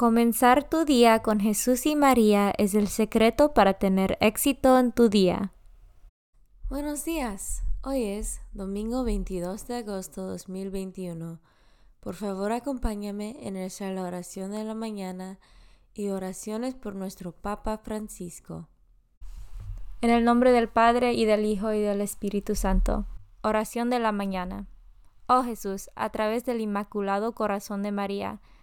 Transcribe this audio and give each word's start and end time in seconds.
Comenzar 0.00 0.66
tu 0.66 0.86
día 0.86 1.18
con 1.18 1.40
Jesús 1.40 1.84
y 1.84 1.94
María 1.94 2.54
es 2.56 2.74
el 2.74 2.88
secreto 2.88 3.52
para 3.52 3.74
tener 3.74 4.16
éxito 4.22 4.78
en 4.78 4.92
tu 4.92 5.10
día. 5.10 5.52
Buenos 6.70 7.04
días. 7.04 7.62
Hoy 7.82 8.04
es 8.04 8.40
domingo 8.52 9.04
22 9.04 9.66
de 9.66 9.76
agosto 9.76 10.26
2021. 10.26 11.38
Por 12.00 12.14
favor, 12.14 12.50
acompáñame 12.50 13.46
en 13.46 13.52
nuestra 13.52 14.02
oración 14.02 14.52
de 14.52 14.64
la 14.64 14.74
mañana 14.74 15.38
y 15.92 16.08
oraciones 16.08 16.74
por 16.74 16.94
nuestro 16.94 17.32
Papa 17.32 17.76
Francisco. 17.76 18.68
En 20.00 20.08
el 20.08 20.24
nombre 20.24 20.50
del 20.52 20.70
Padre 20.70 21.12
y 21.12 21.26
del 21.26 21.44
Hijo 21.44 21.74
y 21.74 21.80
del 21.80 22.00
Espíritu 22.00 22.54
Santo. 22.54 23.04
Oración 23.42 23.90
de 23.90 23.98
la 23.98 24.12
mañana. 24.12 24.66
Oh 25.26 25.42
Jesús, 25.42 25.90
a 25.94 26.08
través 26.08 26.46
del 26.46 26.62
Inmaculado 26.62 27.32
Corazón 27.32 27.82
de 27.82 27.92
María, 27.92 28.40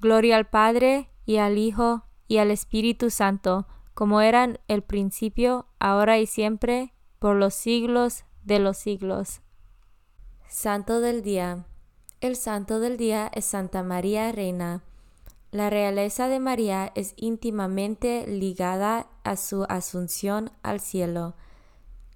Gloria 0.00 0.36
al 0.36 0.48
Padre, 0.48 1.10
y 1.26 1.36
al 1.36 1.58
Hijo, 1.58 2.04
y 2.26 2.38
al 2.38 2.50
Espíritu 2.50 3.10
Santo, 3.10 3.66
como 3.92 4.20
eran 4.20 4.58
el 4.66 4.82
principio, 4.82 5.66
ahora 5.78 6.18
y 6.18 6.26
siempre, 6.26 6.94
por 7.18 7.36
los 7.36 7.54
siglos 7.54 8.24
de 8.42 8.58
los 8.58 8.78
siglos. 8.78 9.42
Santo 10.48 11.00
del 11.00 11.22
Día. 11.22 11.66
El 12.20 12.36
Santo 12.36 12.80
del 12.80 12.96
Día 12.96 13.30
es 13.34 13.44
Santa 13.44 13.82
María 13.82 14.32
Reina. 14.32 14.82
La 15.52 15.68
realeza 15.68 16.28
de 16.28 16.40
María 16.40 16.92
es 16.94 17.12
íntimamente 17.16 18.26
ligada 18.26 19.08
a 19.22 19.36
su 19.36 19.64
asunción 19.68 20.50
al 20.62 20.80
cielo. 20.80 21.34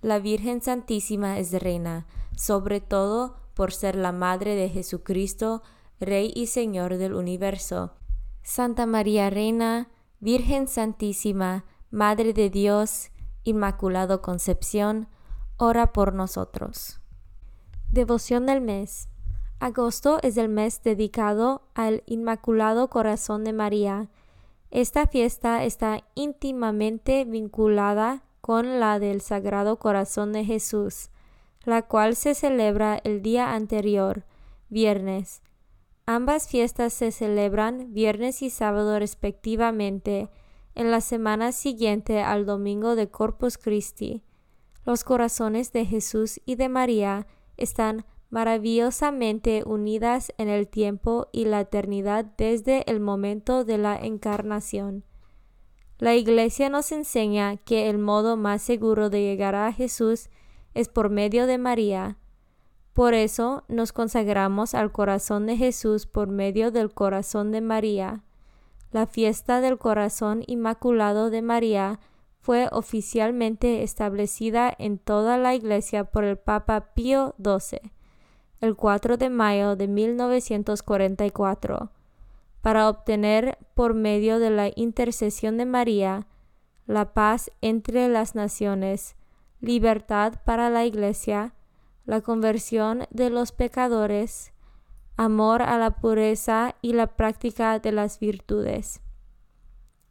La 0.03 0.19
Virgen 0.19 0.63
Santísima 0.63 1.39
es 1.39 1.53
reina, 1.53 2.07
sobre 2.37 2.81
todo 2.81 3.37
por 3.55 3.73
ser 3.73 3.97
la 3.97 4.13
Madre 4.13 4.55
de 4.55 4.69
Jesucristo, 4.69 5.63
Rey 6.01 6.33
y 6.35 6.47
Señor 6.47 6.97
del 6.97 7.15
universo. 7.15 7.93
Santa 8.43 8.87
María 8.87 9.31
Reina, 9.31 9.89
Virgen 10.21 10.69
Santísima, 10.69 11.65
Madre 11.91 12.33
de 12.33 12.51
Dios, 12.51 13.11
Inmaculado 13.45 14.21
Concepción, 14.21 15.09
ora 15.57 15.93
por 15.93 16.15
nosotros. 16.15 17.01
Devoción 17.91 18.47
del 18.47 18.61
mes. 18.61 19.09
Agosto 19.61 20.19
es 20.23 20.37
el 20.37 20.49
mes 20.49 20.83
dedicado 20.83 21.69
al 21.75 22.03
Inmaculado 22.07 22.91
Corazón 22.91 23.45
de 23.45 23.53
María. 23.53 24.09
Esta 24.71 25.07
fiesta 25.07 25.63
está 25.63 26.03
íntimamente 26.17 27.25
vinculada 27.25 28.25
con 28.41 28.81
la 28.81 28.99
del 28.99 29.21
Sagrado 29.21 29.79
Corazón 29.79 30.33
de 30.33 30.45
Jesús, 30.45 31.11
la 31.65 31.83
cual 31.83 32.17
se 32.17 32.35
celebra 32.35 33.01
el 33.05 33.23
día 33.23 33.55
anterior, 33.55 34.25
viernes. 34.69 35.44
Ambas 36.07 36.49
fiestas 36.49 36.93
se 36.93 37.11
celebran 37.11 37.95
viernes 37.95 38.43
y 38.43 38.51
sábado 38.51 38.99
respectivamente, 38.99 40.29
en 40.75 40.91
la 40.91 41.01
semana 41.01 41.53
siguiente 41.53 42.21
al 42.21 42.45
domingo 42.45 42.95
de 42.95 43.09
Corpus 43.09 43.57
Christi. 43.57 44.23
Los 44.85 45.03
corazones 45.03 45.73
de 45.73 45.87
Jesús 45.87 46.41
y 46.45 46.57
de 46.57 46.69
María 46.69 47.27
están 47.57 48.05
maravillosamente 48.29 49.63
unidas 49.65 50.35
en 50.37 50.49
el 50.49 50.69
tiempo 50.69 51.29
y 51.33 51.47
la 51.47 51.61
eternidad 51.61 52.27
desde 52.37 52.83
el 52.91 53.01
momento 53.01 53.65
de 53.65 53.79
la 53.79 53.97
encarnación. 53.97 55.05
La 55.99 56.17
Iglesia 56.17 56.69
nos 56.69 56.93
enseña 56.93 57.57
que 57.57 57.89
el 57.89 57.97
modo 57.97 58.37
más 58.37 58.61
seguro 58.61 59.09
de 59.09 59.23
llegar 59.23 59.55
a 59.55 59.73
Jesús 59.73 60.29
es 60.75 60.89
por 60.89 61.09
medio 61.09 61.47
de 61.47 61.57
María. 61.57 62.19
Por 62.95 63.13
eso 63.13 63.65
nos 63.69 63.93
consagramos 63.93 64.75
al 64.75 64.93
corazón 64.93 65.47
de 65.47 65.57
Jesús 65.57 66.07
por 66.07 66.29
medio 66.29 66.71
del 66.71 66.95
corazón 66.95 67.53
de 67.53 67.61
María. 67.61 68.23
La 68.91 69.07
fiesta 69.07 69.61
del 69.61 69.77
corazón 69.77 70.45
inmaculado 70.47 71.29
de 71.29 71.43
María 71.43 72.01
fue 72.41 72.69
oficialmente 72.73 73.83
establecida 73.83 74.73
en 74.79 74.99
toda 74.99 75.37
la 75.37 75.55
Iglesia 75.55 76.05
por 76.05 76.25
el 76.25 76.39
Papa 76.39 76.95
Pío 76.95 77.35
XII 77.43 77.93
el 78.65 78.77
4 78.77 79.19
de 79.19 79.29
mayo 79.29 79.77
de 79.77 79.89
1944 79.89 81.91
para 82.63 82.89
obtener 82.89 83.59
por 83.75 83.93
medio 83.93 84.39
de 84.39 84.49
la 84.49 84.71
intercesión 84.75 85.59
de 85.59 85.67
María 85.67 86.27
la 86.87 87.13
paz 87.13 87.51
entre 87.61 88.09
las 88.09 88.35
naciones, 88.35 89.17
libertad 89.61 90.41
para 90.47 90.71
la 90.71 90.87
Iglesia, 90.87 91.53
la 92.05 92.21
conversión 92.21 93.07
de 93.11 93.31
los 93.31 93.53
pecadores, 93.53 94.53
amor 95.17 95.63
a 95.63 95.79
la 95.79 95.97
pureza 95.97 96.77
y 96.83 96.93
la 96.93 97.17
práctica 97.17 97.79
de 97.79 97.93
las 97.93 98.19
virtudes. 98.19 99.01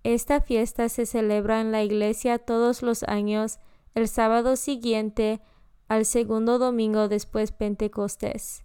Esta 0.03 0.41
fiesta 0.41 0.89
se 0.89 1.05
celebra 1.05 1.61
en 1.61 1.71
la 1.71 1.83
Iglesia 1.83 2.39
todos 2.39 2.81
los 2.81 3.03
años 3.03 3.59
el 3.95 4.07
sábado 4.07 4.55
siguiente 4.55 5.41
al 5.87 6.05
segundo 6.05 6.57
domingo 6.57 7.07
después 7.07 7.51
Pentecostés. 7.51 8.63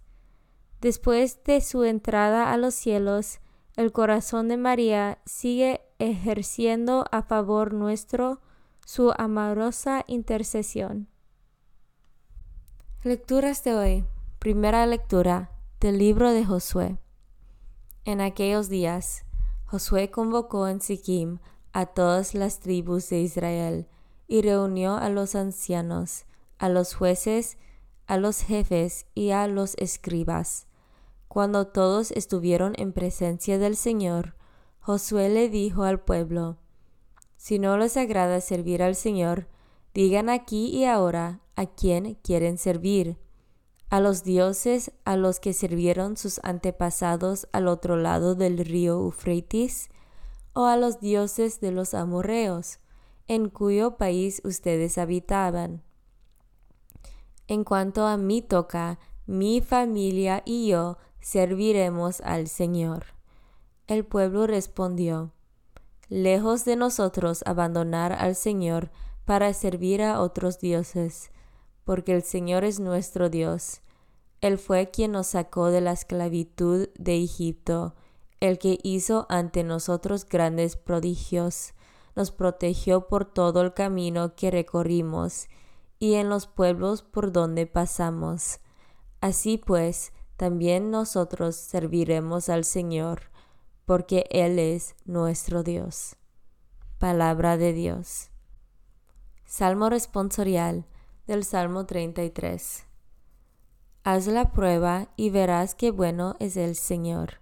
Después 0.81 1.43
de 1.43 1.61
su 1.61 1.83
entrada 1.83 2.51
a 2.51 2.57
los 2.57 2.73
cielos, 2.73 3.39
el 3.75 3.91
corazón 3.91 4.47
de 4.47 4.57
María 4.57 5.19
sigue 5.25 5.81
ejerciendo 5.99 7.05
a 7.11 7.21
favor 7.21 7.73
nuestro 7.73 8.41
su 8.85 9.13
amorosa 9.17 10.03
intercesión. 10.07 11.07
Lecturas 13.01 13.63
de 13.63 13.73
hoy. 13.75 14.05
Primera 14.39 14.85
lectura 14.85 15.51
del 15.79 15.97
libro 15.97 16.33
de 16.33 16.43
Josué. 16.43 16.97
En 18.03 18.19
aquellos 18.19 18.67
días, 18.67 19.23
Josué 19.67 20.11
convocó 20.11 20.67
en 20.67 20.81
Sikkim 20.81 21.39
a 21.71 21.85
todas 21.85 22.35
las 22.35 22.59
tribus 22.59 23.07
de 23.07 23.21
Israel 23.21 23.87
y 24.27 24.41
reunió 24.41 24.97
a 24.97 25.07
los 25.07 25.35
ancianos 25.35 26.25
a 26.57 26.67
los 26.67 26.93
jueces, 26.93 27.57
a 28.05 28.17
los 28.17 28.41
jefes 28.41 29.05
y 29.15 29.31
a 29.31 29.47
los 29.47 29.75
escribas. 29.77 30.67
Cuando 31.29 31.67
todos 31.67 32.11
estuvieron 32.11 32.73
en 32.75 32.91
presencia 32.91 33.57
del 33.57 33.77
Señor, 33.77 34.35
Josué 34.81 35.29
le 35.29 35.47
dijo 35.47 35.83
al 35.83 36.01
pueblo, 36.01 36.57
Si 37.37 37.59
no 37.59 37.77
les 37.77 37.95
agrada 37.95 38.41
servir 38.41 38.83
al 38.83 38.95
Señor, 38.97 39.47
digan 39.93 40.27
aquí 40.27 40.67
y 40.67 40.83
ahora 40.83 41.39
a 41.59 41.65
quién 41.65 42.15
quieren 42.23 42.57
servir, 42.57 43.17
a 43.89 43.99
los 43.99 44.23
dioses 44.23 44.93
a 45.03 45.17
los 45.17 45.41
que 45.41 45.51
sirvieron 45.51 46.15
sus 46.15 46.39
antepasados 46.43 47.49
al 47.51 47.67
otro 47.67 47.97
lado 47.97 48.33
del 48.33 48.59
río 48.59 48.93
Eufrates, 48.93 49.89
o 50.53 50.65
a 50.65 50.77
los 50.77 51.01
dioses 51.01 51.59
de 51.59 51.71
los 51.71 51.93
amorreos, 51.93 52.79
en 53.27 53.49
cuyo 53.49 53.97
país 53.97 54.41
ustedes 54.45 54.97
habitaban. 54.97 55.83
En 57.47 57.65
cuanto 57.65 58.05
a 58.05 58.15
mí 58.15 58.41
toca, 58.41 58.97
mi 59.25 59.59
familia 59.59 60.43
y 60.45 60.69
yo 60.69 60.97
serviremos 61.19 62.21
al 62.21 62.47
Señor. 62.47 63.05
El 63.87 64.05
pueblo 64.05 64.47
respondió, 64.47 65.33
Lejos 66.07 66.63
de 66.63 66.77
nosotros 66.77 67.43
abandonar 67.45 68.13
al 68.13 68.35
Señor 68.35 68.91
para 69.25 69.53
servir 69.53 70.01
a 70.01 70.21
otros 70.21 70.59
dioses, 70.59 71.31
porque 71.89 72.13
el 72.13 72.21
Señor 72.21 72.65
es 72.65 72.79
nuestro 72.79 73.31
Dios. 73.31 73.81
Él 74.41 74.59
fue 74.59 74.91
quien 74.91 75.13
nos 75.13 75.25
sacó 75.25 75.71
de 75.71 75.81
la 75.81 75.91
esclavitud 75.91 76.87
de 76.93 77.17
Egipto, 77.17 77.95
el 78.39 78.59
que 78.59 78.77
hizo 78.83 79.25
ante 79.27 79.63
nosotros 79.63 80.23
grandes 80.29 80.75
prodigios, 80.75 81.73
nos 82.15 82.29
protegió 82.29 83.07
por 83.07 83.25
todo 83.25 83.61
el 83.61 83.73
camino 83.73 84.35
que 84.35 84.51
recorrimos 84.51 85.47
y 85.97 86.13
en 86.13 86.29
los 86.29 86.45
pueblos 86.45 87.01
por 87.01 87.31
donde 87.31 87.65
pasamos. 87.65 88.59
Así 89.19 89.57
pues, 89.57 90.13
también 90.37 90.91
nosotros 90.91 91.55
serviremos 91.55 92.49
al 92.49 92.65
Señor, 92.65 93.31
porque 93.87 94.25
Él 94.29 94.59
es 94.59 94.95
nuestro 95.05 95.63
Dios. 95.63 96.17
Palabra 96.99 97.57
de 97.57 97.73
Dios. 97.73 98.29
Salmo 99.43 99.89
responsorial 99.89 100.85
del 101.29 101.43
Salmo 101.43 101.85
33. 101.85 102.87
Haz 104.03 104.25
la 104.25 104.51
prueba 104.51 105.09
y 105.15 105.29
verás 105.29 105.75
qué 105.75 105.91
bueno 105.91 106.35
es 106.39 106.57
el 106.57 106.75
Señor. 106.75 107.33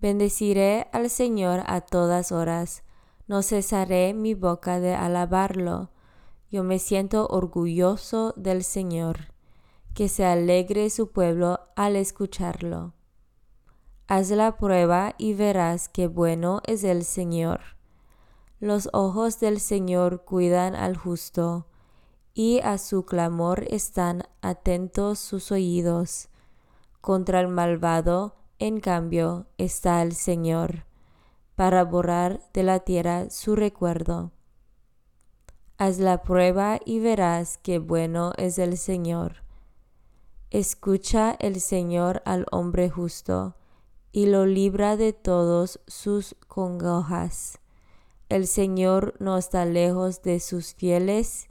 Bendeciré 0.00 0.88
al 0.92 1.08
Señor 1.08 1.62
a 1.68 1.80
todas 1.82 2.32
horas, 2.32 2.82
no 3.28 3.42
cesaré 3.42 4.12
mi 4.12 4.34
boca 4.34 4.80
de 4.80 4.96
alabarlo. 4.96 5.90
Yo 6.50 6.64
me 6.64 6.80
siento 6.80 7.28
orgulloso 7.28 8.34
del 8.36 8.64
Señor 8.64 9.32
que 9.94 10.08
se 10.08 10.24
alegre 10.24 10.90
su 10.90 11.12
pueblo 11.12 11.60
al 11.76 11.94
escucharlo. 11.94 12.94
Haz 14.08 14.30
la 14.30 14.56
prueba 14.56 15.14
y 15.16 15.34
verás 15.34 15.88
qué 15.88 16.08
bueno 16.08 16.60
es 16.66 16.82
el 16.82 17.04
Señor. 17.04 17.77
Los 18.60 18.88
ojos 18.92 19.40
del 19.40 19.60
Señor 19.60 20.24
cuidan 20.24 20.74
al 20.74 20.96
justo, 20.96 21.66
y 22.34 22.60
a 22.60 22.78
su 22.78 23.04
clamor 23.04 23.64
están 23.68 24.24
atentos 24.42 25.18
sus 25.18 25.50
oídos. 25.52 26.28
Contra 27.00 27.40
el 27.40 27.48
malvado, 27.48 28.36
en 28.58 28.80
cambio, 28.80 29.46
está 29.58 30.02
el 30.02 30.14
Señor, 30.14 30.84
para 31.54 31.84
borrar 31.84 32.40
de 32.52 32.62
la 32.62 32.80
tierra 32.80 33.30
su 33.30 33.56
recuerdo. 33.56 34.32
Haz 35.76 35.98
la 35.98 36.22
prueba 36.22 36.80
y 36.84 36.98
verás 36.98 37.58
qué 37.58 37.78
bueno 37.78 38.32
es 38.36 38.58
el 38.58 38.76
Señor 38.76 39.48
Escucha 40.50 41.36
el 41.40 41.60
Señor 41.60 42.22
al 42.24 42.46
hombre 42.50 42.88
justo, 42.88 43.54
y 44.12 44.26
lo 44.26 44.46
libra 44.46 44.96
de 44.96 45.12
todos 45.12 45.78
sus 45.86 46.36
congojas. 46.46 47.60
El 48.28 48.46
Señor 48.46 49.14
no 49.18 49.38
está 49.38 49.64
lejos 49.64 50.22
de 50.22 50.40
sus 50.40 50.74
fieles, 50.74 51.48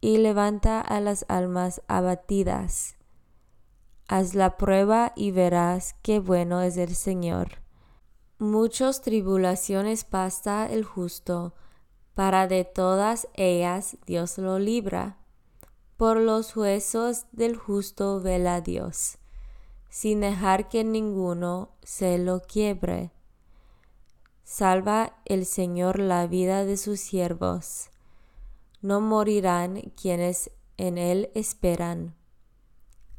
y 0.00 0.18
levanta 0.18 0.80
a 0.80 1.00
las 1.00 1.26
almas 1.28 1.82
abatidas. 1.86 2.96
Haz 4.08 4.34
la 4.34 4.56
prueba 4.56 5.12
y 5.14 5.30
verás 5.30 5.94
qué 6.02 6.20
bueno 6.20 6.62
es 6.62 6.76
el 6.76 6.94
Señor. 6.94 7.60
Muchas 8.38 9.02
tribulaciones 9.02 10.04
pasa 10.04 10.66
el 10.66 10.84
justo, 10.84 11.54
para 12.14 12.46
de 12.46 12.64
todas 12.64 13.28
ellas 13.34 13.98
Dios 14.06 14.38
lo 14.38 14.58
libra 14.58 15.20
por 16.00 16.16
los 16.16 16.56
huesos 16.56 17.26
del 17.30 17.58
justo 17.58 18.22
vela 18.22 18.62
Dios, 18.62 19.18
sin 19.90 20.20
dejar 20.20 20.70
que 20.70 20.82
ninguno 20.82 21.72
se 21.82 22.16
lo 22.16 22.40
quiebre. 22.40 23.10
Salva 24.44 25.16
el 25.24 25.46
Señor 25.46 25.98
la 25.98 26.26
vida 26.26 26.64
de 26.64 26.76
sus 26.76 27.00
siervos. 27.00 27.90
No 28.82 29.00
morirán 29.00 29.92
quienes 29.94 30.50
en 30.76 30.98
Él 30.98 31.30
esperan. 31.34 32.14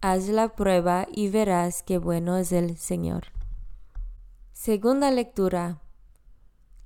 Haz 0.02 0.28
la 0.30 0.56
prueba 0.56 1.08
y 1.12 1.30
verás 1.30 1.84
qué 1.84 2.00
bueno 2.00 2.38
es 2.38 2.52
el 2.52 2.78
Señor. 2.78 3.26
Segunda 4.52 5.12
lectura. 5.12 5.82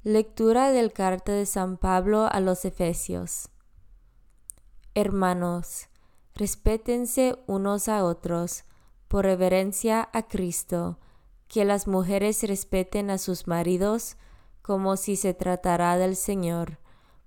Lectura 0.04 0.72
del 0.72 0.94
carta 0.94 1.32
de 1.32 1.46
San 1.46 1.78
Pablo 1.78 2.28
a 2.32 2.40
los 2.40 2.66
Efesios. 2.66 3.50
Hermanos, 4.94 5.88
respétense 6.36 7.38
unos 7.48 7.88
a 7.88 8.04
otros 8.04 8.66
por 9.08 9.26
reverencia 9.26 10.10
a 10.14 10.28
Cristo, 10.28 11.00
que 11.48 11.66
las 11.66 11.88
mujeres 11.88 12.44
respeten 12.44 13.10
a 13.10 13.18
sus 13.18 13.48
maridos 13.48 14.18
como 14.65 14.97
si 14.97 15.15
se 15.15 15.35
tratara 15.35 15.95
del 15.95 16.15
Señor, 16.15 16.79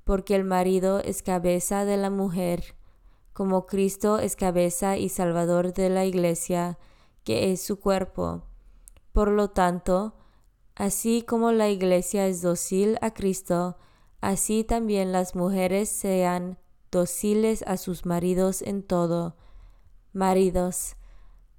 porque 0.03 0.35
el 0.35 0.43
marido 0.43 0.99
es 0.99 1.23
cabeza 1.23 1.85
de 1.85 1.97
la 1.97 2.11
mujer, 2.11 2.75
como 3.33 3.65
Cristo 3.67 4.19
es 4.19 4.35
cabeza 4.35 4.97
y 4.97 5.09
salvador 5.09 5.73
de 5.73 5.89
la 5.89 6.05
iglesia, 6.05 6.81
que 7.23 7.53
es 7.53 7.63
su 7.63 7.79
cuerpo. 7.79 8.43
Por 9.13 9.31
lo 9.31 9.51
tanto, 9.51 10.17
así 10.75 11.23
como 11.23 11.53
la 11.53 11.69
iglesia 11.69 12.27
es 12.27 12.43
dócil 12.43 12.99
a 13.03 13.15
Cristo, 13.15 13.77
así 14.21 14.65
también 14.65 15.13
las 15.13 15.37
mujeres 15.37 15.89
sean 15.89 16.59
dociles 16.91 17.63
a 17.69 17.77
sus 17.77 18.05
maridos 18.05 18.63
en 18.63 18.83
todo. 18.83 19.37
Maridos, 20.13 20.97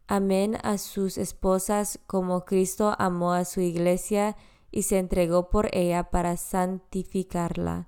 amén 0.08 0.58
a 0.62 0.78
sus 0.78 1.18
esposas 1.18 2.02
como 2.06 2.44
Cristo 2.44 2.94
amó 3.00 3.32
a 3.32 3.46
su 3.46 3.62
iglesia 3.62 4.36
y 4.72 4.84
se 4.84 4.98
entregó 4.98 5.50
por 5.50 5.70
ella 5.74 6.12
para 6.12 6.38
santificarla, 6.38 7.88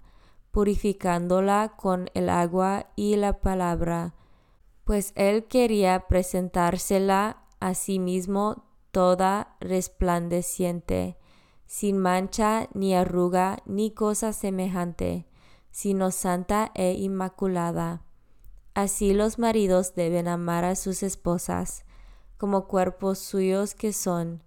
purificándola 0.51 1.73
con 1.77 2.09
el 2.13 2.29
agua 2.29 2.87
y 2.95 3.15
la 3.15 3.39
palabra, 3.41 4.15
pues 4.83 5.13
él 5.15 5.45
quería 5.45 6.07
presentársela 6.07 7.43
a 7.59 7.73
sí 7.73 7.99
mismo 7.99 8.65
toda 8.91 9.55
resplandeciente, 9.59 11.17
sin 11.65 11.97
mancha 11.97 12.67
ni 12.73 12.93
arruga 12.95 13.59
ni 13.65 13.91
cosa 13.91 14.33
semejante 14.33 15.27
sino 15.71 16.11
santa 16.11 16.71
e 16.75 16.93
inmaculada. 16.93 18.03
Así 18.73 19.13
los 19.13 19.39
maridos 19.39 19.95
deben 19.95 20.27
amar 20.27 20.65
a 20.65 20.75
sus 20.75 21.01
esposas 21.01 21.85
como 22.37 22.67
cuerpos 22.67 23.19
suyos 23.19 23.73
que 23.73 23.93
son. 23.93 24.43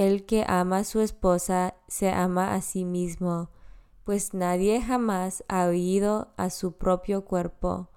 El 0.00 0.24
que 0.24 0.44
ama 0.48 0.78
a 0.78 0.84
su 0.84 1.00
esposa 1.00 1.74
se 1.86 2.10
ama 2.10 2.54
a 2.54 2.62
sí 2.62 2.84
mismo, 2.84 3.50
pues 4.04 4.32
nadie 4.32 4.80
jamás 4.80 5.44
ha 5.48 5.66
oído 5.66 6.28
a 6.38 6.48
su 6.48 6.72
propio 6.72 7.24
cuerpo, 7.26 7.90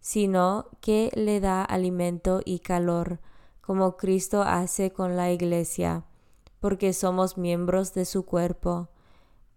sino 0.00 0.66
que 0.82 1.10
le 1.14 1.40
da 1.40 1.62
alimento 1.64 2.42
y 2.44 2.58
calor, 2.58 3.20
como 3.62 3.96
Cristo 3.96 4.42
hace 4.42 4.92
con 4.92 5.16
la 5.16 5.32
iglesia, 5.32 6.04
porque 6.60 6.92
somos 6.92 7.38
miembros 7.38 7.94
de 7.94 8.04
su 8.04 8.26
cuerpo 8.26 8.90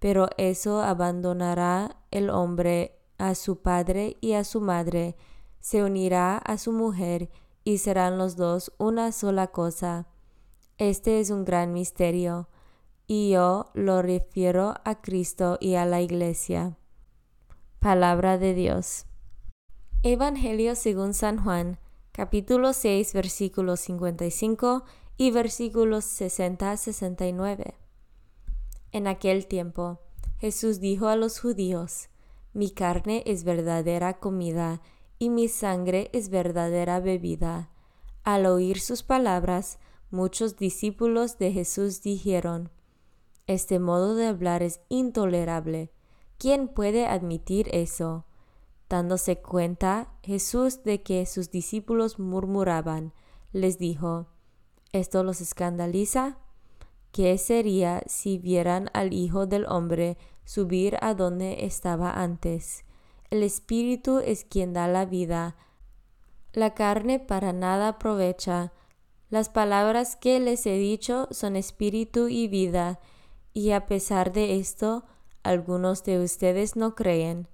pero 0.02 0.30
eso 0.38 0.82
abandonará 0.82 1.96
el 2.10 2.32
hombre 2.32 3.00
a 3.20 3.36
su 3.36 3.62
padre 3.62 4.18
y 4.20 4.34
a 4.34 4.44
su 4.44 4.60
madre, 4.60 5.16
se 5.60 5.84
unirá 5.84 6.40
a 6.40 6.58
su 6.58 6.72
mujer 6.72 7.30
y 7.64 7.78
serán 7.78 8.18
los 8.18 8.36
dos 8.36 8.74
una 8.80 9.12
sola 9.12 9.50
cosa. 9.50 10.08
Este 10.82 11.20
es 11.20 11.30
un 11.30 11.46
gran 11.46 11.74
misterio, 11.74 12.50
y 13.06 13.30
yo 13.30 13.68
lo 13.76 14.02
refiero 14.02 14.74
a 14.84 15.00
Cristo 15.00 15.60
y 15.62 15.76
a 15.76 15.86
la 15.86 16.02
Iglesia. 16.02 16.76
Palabra 17.78 18.40
de 18.40 18.56
Dios. 18.56 19.06
Evangelio 20.02 20.74
según 20.74 21.14
San 21.14 21.38
Juan, 21.38 21.78
capítulo 22.12 22.74
6, 22.74 23.14
versículos 23.14 23.82
55 23.82 24.84
y 25.18 25.30
versículos 25.30 26.04
60-69. 26.20 27.76
En 28.92 29.06
aquel 29.06 29.46
tiempo, 29.46 30.00
Jesús 30.40 30.80
dijo 30.80 31.10
a 31.10 31.16
los 31.16 31.40
judíos, 31.40 32.10
mi 32.54 32.72
carne 32.72 33.22
es 33.28 33.44
verdadera 33.44 34.18
comida 34.18 34.82
y 35.20 35.30
mi 35.30 35.48
sangre 35.48 36.10
es 36.12 36.30
verdadera 36.30 37.00
bebida. 37.00 37.70
Al 38.24 38.48
oír 38.48 38.80
sus 38.80 39.04
palabras, 39.04 39.78
muchos 40.12 40.58
discípulos 40.58 41.38
de 41.38 41.52
Jesús 41.52 42.02
dijeron, 42.02 42.70
Este 43.48 43.80
modo 43.80 44.16
de 44.16 44.28
hablar 44.28 44.64
es 44.64 44.82
intolerable. 44.90 45.92
¿Quién 46.38 46.68
puede 46.68 47.06
admitir 47.06 47.70
eso? 47.74 48.26
Dándose 48.90 49.42
cuenta 49.42 50.14
Jesús 50.22 50.84
de 50.84 51.02
que 51.02 51.26
sus 51.26 51.50
discípulos 51.50 52.20
murmuraban, 52.20 53.14
les 53.54 53.78
dijo, 53.78 54.28
¿Esto 54.92 55.24
los 55.24 55.40
escandaliza? 55.40 56.38
¿Qué 57.12 57.38
sería 57.38 58.04
si 58.06 58.38
vieran 58.38 58.90
al 58.94 59.14
Hijo 59.14 59.46
del 59.46 59.66
Hombre 59.66 60.18
subir 60.46 60.98
a 61.02 61.14
donde 61.14 61.66
estaba 61.66 62.12
antes? 62.12 62.84
El 63.30 63.44
Espíritu 63.44 64.20
es 64.20 64.44
quien 64.44 64.74
da 64.74 64.88
la 64.88 65.06
vida. 65.06 65.56
La 66.52 66.74
carne 66.74 67.20
para 67.20 67.54
nada 67.54 67.88
aprovecha. 67.88 68.74
Las 69.32 69.48
palabras 69.48 70.18
que 70.18 70.42
les 70.42 70.66
he 70.66 70.78
dicho 70.78 71.30
son 71.32 71.56
espíritu 71.56 72.28
y 72.28 72.50
vida, 72.50 73.00
y 73.54 73.72
a 73.72 73.86
pesar 73.86 74.34
de 74.34 74.60
esto, 74.60 75.06
algunos 75.42 76.04
de 76.04 76.20
ustedes 76.20 76.76
no 76.76 76.96
creen. 76.96 77.48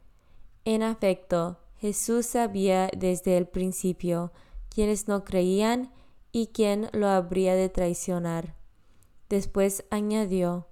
En 0.65 0.81
efecto, 0.81 1.60
Jesús 1.77 2.25
sabía 2.25 2.89
desde 2.98 3.38
el 3.38 3.46
principio 3.46 4.31
quienes 4.74 5.07
no 5.07 5.24
creían 5.24 5.93
y 6.31 6.48
quién 6.48 6.89
lo 6.93 7.10
habría 7.10 7.53
de 7.53 7.69
traicionar. 7.69 8.55
Después 9.29 9.86
añadió, 9.91 10.65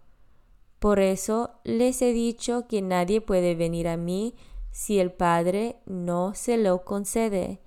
Por 0.79 1.00
eso 1.00 1.51
les 1.63 2.01
he 2.01 2.13
dicho 2.13 2.65
que 2.67 2.81
nadie 2.81 3.21
puede 3.21 3.53
venir 3.53 3.88
a 3.88 3.95
mí 3.95 4.33
si 4.71 4.97
el 5.00 5.12
Padre 5.12 5.77
no 5.85 6.33
se 6.33 6.57
lo 6.57 6.83
concede. 6.83 7.62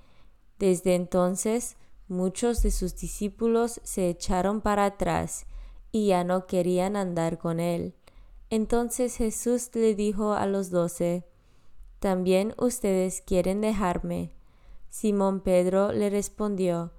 Desde 0.59 0.97
entonces 0.97 1.76
muchos 2.09 2.62
de 2.62 2.71
sus 2.71 2.97
discípulos 2.97 3.81
se 3.85 4.09
echaron 4.09 4.61
para 4.61 4.87
atrás 4.87 5.47
y 5.93 6.09
ya 6.09 6.25
no 6.25 6.47
querían 6.47 6.97
andar 6.97 7.38
con 7.38 7.61
él. 7.61 7.95
Entonces 8.50 9.17
Jesús 9.17 9.71
le 9.75 9.95
dijo 9.95 10.33
a 10.33 10.47
los 10.47 10.71
doce, 10.71 11.25
¿También 11.99 12.55
ustedes 12.59 13.21
quieren 13.21 13.61
dejarme? 13.61 14.33
Simón 14.88 15.41
Pedro 15.41 15.93
le 15.93 16.11
respondió, 16.11 16.93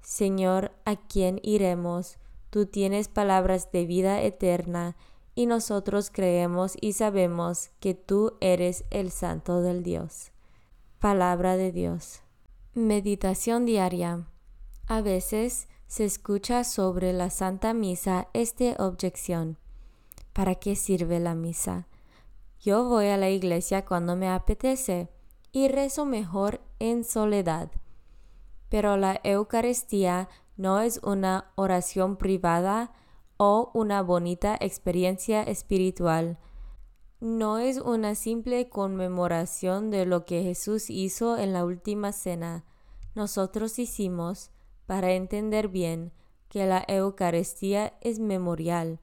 Señor, 0.00 0.72
¿a 0.84 0.96
quién 0.96 1.40
iremos? 1.42 2.18
Tú 2.50 2.66
tienes 2.66 3.08
palabras 3.08 3.70
de 3.70 3.86
vida 3.86 4.22
eterna, 4.22 4.96
y 5.34 5.44
nosotros 5.44 6.10
creemos 6.10 6.76
y 6.80 6.94
sabemos 6.94 7.68
que 7.78 7.92
tú 7.94 8.38
eres 8.40 8.84
el 8.90 9.10
Santo 9.10 9.60
del 9.60 9.82
Dios. 9.82 10.32
Palabra 10.98 11.58
de 11.58 11.72
Dios. 11.72 12.22
Meditación 12.72 13.66
diaria. 13.66 14.26
A 14.88 15.00
veces 15.00 15.66
se 15.88 16.04
escucha 16.04 16.62
sobre 16.62 17.12
la 17.12 17.30
Santa 17.30 17.74
Misa 17.74 18.28
esta 18.32 18.76
objeción. 18.78 19.58
¿Para 20.32 20.54
qué 20.54 20.76
sirve 20.76 21.18
la 21.18 21.34
misa? 21.34 21.88
Yo 22.60 22.88
voy 22.88 23.06
a 23.06 23.16
la 23.16 23.28
iglesia 23.28 23.84
cuando 23.84 24.14
me 24.14 24.28
apetece 24.28 25.08
y 25.50 25.66
rezo 25.66 26.04
mejor 26.04 26.60
en 26.78 27.02
soledad. 27.02 27.72
Pero 28.68 28.96
la 28.96 29.20
Eucaristía 29.24 30.28
no 30.56 30.80
es 30.80 31.00
una 31.02 31.50
oración 31.56 32.16
privada 32.16 32.92
o 33.38 33.72
una 33.74 34.02
bonita 34.02 34.56
experiencia 34.60 35.42
espiritual. 35.42 36.38
No 37.18 37.58
es 37.58 37.78
una 37.78 38.14
simple 38.14 38.68
conmemoración 38.68 39.90
de 39.90 40.06
lo 40.06 40.24
que 40.26 40.44
Jesús 40.44 40.90
hizo 40.90 41.38
en 41.38 41.52
la 41.52 41.64
última 41.64 42.12
cena. 42.12 42.64
Nosotros 43.14 43.78
hicimos, 43.78 44.50
para 44.86 45.12
entender 45.12 45.68
bien, 45.68 46.12
que 46.48 46.66
la 46.66 46.84
Eucaristía 46.88 47.94
es 48.00 48.18
memorial, 48.18 49.00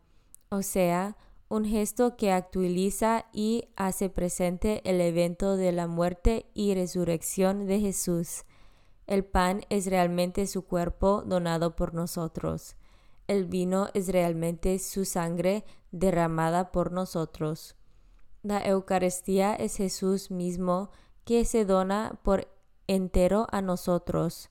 o 0.49 0.61
sea, 0.61 1.17
un 1.49 1.65
gesto 1.65 2.15
que 2.15 2.31
actualiza 2.31 3.25
y 3.31 3.69
hace 3.75 4.09
presente 4.09 4.81
el 4.89 4.99
evento 5.01 5.55
de 5.55 5.71
la 5.71 5.87
muerte 5.87 6.47
y 6.53 6.73
resurrección 6.73 7.67
de 7.67 7.79
Jesús. 7.79 8.45
El 9.05 9.23
pan 9.25 9.61
es 9.69 9.85
realmente 9.87 10.47
su 10.47 10.65
cuerpo 10.65 11.23
donado 11.25 11.75
por 11.75 11.93
nosotros. 11.93 12.75
El 13.27 13.45
vino 13.45 13.89
es 13.93 14.07
realmente 14.07 14.79
su 14.79 15.05
sangre 15.05 15.63
derramada 15.91 16.71
por 16.71 16.91
nosotros. 16.91 17.75
La 18.41 18.65
Eucaristía 18.65 19.53
es 19.53 19.77
Jesús 19.77 20.31
mismo 20.31 20.89
que 21.23 21.45
se 21.45 21.65
dona 21.65 22.19
por 22.23 22.47
entero 22.87 23.47
a 23.51 23.61
nosotros. 23.61 24.49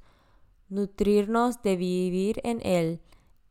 Nutrirnos 0.73 1.61
de 1.61 1.77
vivir 1.77 2.41
en 2.45 2.65
Él, 2.65 3.03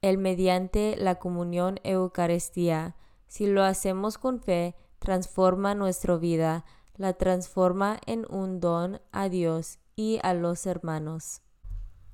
Él 0.01 0.17
mediante 0.17 0.95
la 0.97 1.19
comunión 1.19 1.79
Eucaristía 1.83 2.95
si 3.27 3.45
lo 3.45 3.63
hacemos 3.63 4.17
con 4.17 4.39
fe, 4.39 4.75
transforma 4.97 5.75
nuestra 5.75 6.17
vida, 6.17 6.65
la 6.97 7.13
transforma 7.13 7.99
en 8.07 8.25
un 8.27 8.59
don 8.59 9.01
a 9.11 9.29
Dios 9.29 9.77
y 9.95 10.17
a 10.23 10.33
los 10.33 10.65
hermanos. 10.65 11.43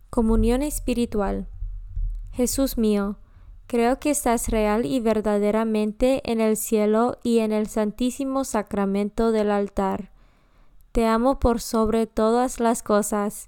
Comunión 0.10 0.62
espiritual. 0.62 1.48
Jesús 2.34 2.78
mío, 2.78 3.18
creo 3.66 3.98
que 3.98 4.10
estás 4.10 4.50
real 4.50 4.86
y 4.86 5.00
verdaderamente 5.00 6.22
en 6.30 6.42
el 6.42 6.58
cielo 6.58 7.18
y 7.24 7.40
en 7.40 7.54
el 7.54 7.68
santísimo 7.68 8.44
sacramento 8.44 9.32
del 9.32 9.52
altar. 9.52 10.12
Te 10.92 11.06
amo 11.06 11.40
por 11.40 11.62
sobre 11.62 12.08
todas 12.08 12.60
las 12.60 12.84
cosas 12.84 13.48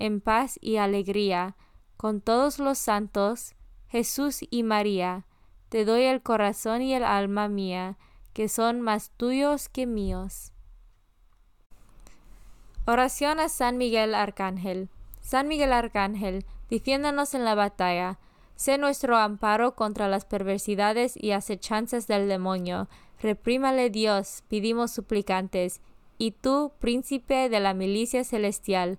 en 0.00 0.20
paz 0.20 0.58
y 0.62 0.78
alegría, 0.78 1.56
con 1.96 2.22
todos 2.22 2.58
los 2.58 2.78
santos, 2.78 3.54
Jesús 3.88 4.40
y 4.50 4.62
María, 4.62 5.26
te 5.68 5.84
doy 5.84 6.04
el 6.04 6.22
corazón 6.22 6.80
y 6.80 6.94
el 6.94 7.04
alma 7.04 7.48
mía, 7.48 7.98
que 8.32 8.48
son 8.48 8.80
más 8.80 9.10
tuyos 9.16 9.68
que 9.68 9.86
míos. 9.86 10.52
Oración 12.86 13.40
a 13.40 13.50
San 13.50 13.76
Miguel 13.76 14.14
Arcángel. 14.14 14.88
San 15.20 15.46
Miguel 15.46 15.72
Arcángel, 15.72 16.46
defiéndanos 16.70 17.34
en 17.34 17.44
la 17.44 17.54
batalla. 17.54 18.18
Sé 18.56 18.78
nuestro 18.78 19.18
amparo 19.18 19.74
contra 19.74 20.08
las 20.08 20.24
perversidades 20.24 21.14
y 21.14 21.32
acechanzas 21.32 22.06
del 22.06 22.26
demonio. 22.26 22.88
Reprímale 23.20 23.90
Dios, 23.90 24.44
pedimos 24.48 24.92
suplicantes. 24.92 25.82
Y 26.16 26.30
tú, 26.32 26.72
príncipe 26.78 27.50
de 27.50 27.60
la 27.60 27.74
milicia 27.74 28.24
celestial, 28.24 28.98